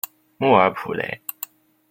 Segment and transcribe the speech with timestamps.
[0.39, 1.21] 莫尔普雷。